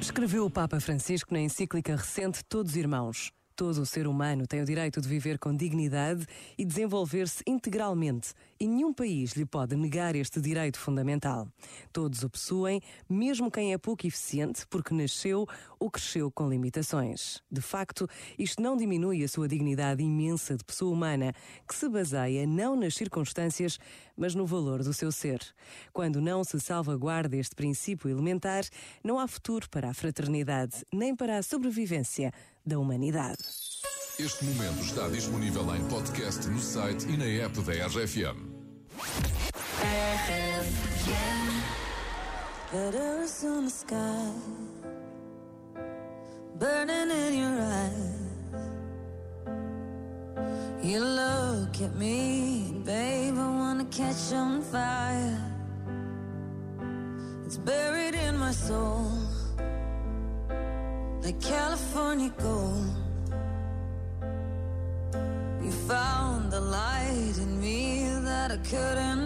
[0.00, 3.32] Escreveu o Papa Francisco na encíclica recente Todos Irmãos.
[3.56, 6.26] Todo o ser humano tem o direito de viver com dignidade
[6.58, 11.48] e desenvolver-se integralmente, e nenhum país lhe pode negar este direito fundamental.
[11.90, 15.48] Todos o possuem, mesmo quem é pouco eficiente, porque nasceu
[15.80, 17.42] ou cresceu com limitações.
[17.50, 18.06] De facto,
[18.38, 21.32] isto não diminui a sua dignidade imensa de pessoa humana,
[21.66, 23.78] que se baseia não nas circunstâncias,
[24.14, 25.40] mas no valor do seu ser.
[25.94, 28.64] Quando não se salvaguarda este princípio elementar,
[29.02, 32.34] não há futuro para a fraternidade, nem para a sobrevivência
[32.66, 33.38] da humanidade.
[34.18, 38.56] Este momento está disponível em podcast no site e na app da RFM.
[42.72, 44.32] Letters on the sky,
[46.58, 48.26] burning in your eyes.
[50.82, 55.40] You look at me, babe, I wanna catch on fire.
[57.46, 59.25] It's buried in my soul,
[61.26, 62.94] like California gold.
[65.60, 69.25] You found the light in me that I couldn't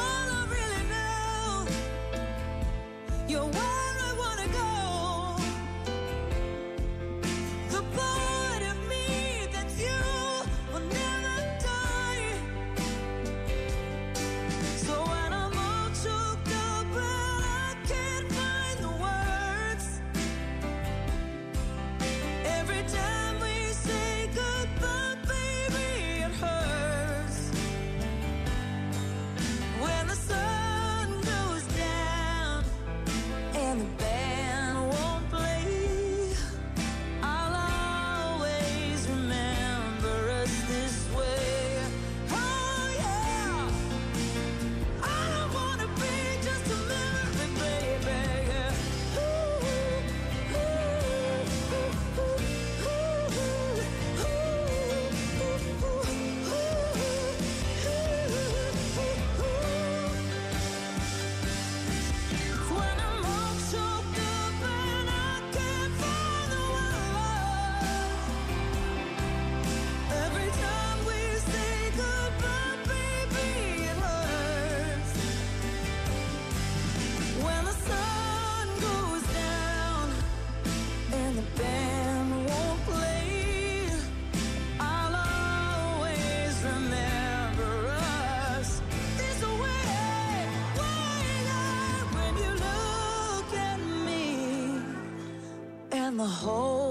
[96.21, 96.90] the whole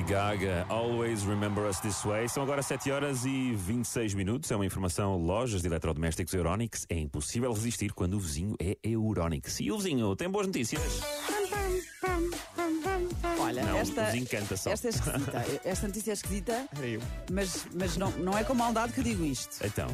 [0.00, 2.28] Lady Gaga, Always Remember Us This Way.
[2.28, 4.50] São agora 7 horas e 26 minutos.
[4.50, 6.86] É uma informação: lojas de eletrodomésticos Euronix.
[6.88, 9.60] É impossível resistir quando o vizinho é Euronix.
[9.60, 11.00] E o vizinho tem boas notícias.
[13.38, 14.70] Olha, Não, esta, o vizinho canta só.
[14.70, 15.44] esta é esquisita.
[15.68, 17.00] Esta notícia é esquisita, eu.
[17.30, 19.56] mas, mas não, não é com maldade que eu digo isto.
[19.64, 19.88] Então,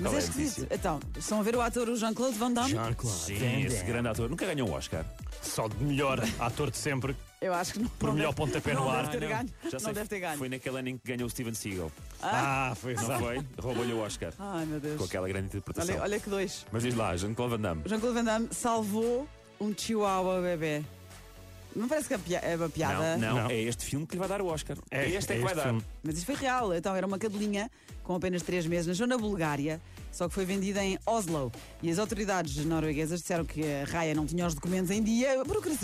[0.00, 0.66] Mas é é esquisito.
[0.70, 2.74] Então, estão a ver o ator Jean-Claude Van Damme?
[3.04, 4.28] Sim, esse grande ator.
[4.28, 5.04] Nunca ganhou um Oscar.
[5.40, 7.16] Só de melhor ator de sempre.
[7.46, 7.88] Eu acho que não.
[7.88, 9.06] Por não melhor deve- pontapé não no ar.
[9.06, 9.48] Deve ter ganho.
[9.70, 10.38] Já sei, não deve ter ganho.
[10.38, 11.92] Foi naquele ano em que ganhou o Steven Seagal.
[12.22, 13.22] Ah, foi Não exato.
[13.24, 13.40] foi?
[13.58, 14.32] Roubou-lhe o Oscar.
[14.38, 14.98] Ai, meu Deus.
[14.98, 15.94] Com aquela grande interpretação.
[15.94, 16.66] Olha, olha que dois.
[16.72, 17.82] Mas diz lá, Jean-Claude Van Damme.
[17.84, 19.28] O Jean-Claude Van Damme salvou
[19.60, 20.82] um chihuahua bebê.
[21.74, 23.18] Não parece que é é uma piada?
[23.18, 23.50] Não, não, Não.
[23.50, 24.78] é este filme que lhe vai dar o Oscar.
[24.90, 25.64] É, este é, é que vai dar.
[25.64, 25.82] filme.
[26.02, 26.72] Mas isso foi real.
[26.74, 27.70] Então era uma cadelinha
[28.02, 29.78] com apenas 3 meses, nasceu na Bulgária,
[30.10, 31.52] só que foi vendida em Oslo.
[31.82, 35.38] E as autoridades norueguesas disseram que a Raya não tinha os documentos em dia.
[35.38, 35.76] A burocracia